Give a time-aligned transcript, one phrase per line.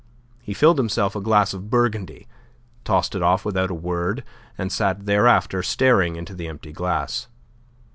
[0.41, 2.27] He filled himself a glass of Burgundy,
[2.83, 4.23] tossed it off without a word,
[4.57, 7.27] and sat thereafter staring into the empty glass.